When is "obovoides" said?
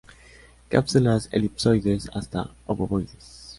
2.65-3.49